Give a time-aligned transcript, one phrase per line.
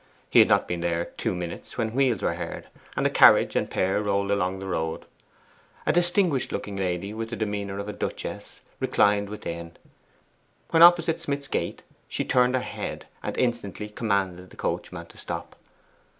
[0.31, 2.65] He had not been there two minutes when wheels were heard,
[2.97, 5.05] and a carriage and pair rolled along the road.
[5.85, 9.77] A distinguished looking lady, with the demeanour of a duchess, reclined within.
[10.71, 15.55] When opposite Smith's gate she turned her head, and instantly commanded the coachman to stop.